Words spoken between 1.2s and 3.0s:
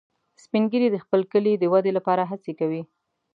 کلي د ودې لپاره هڅې کوي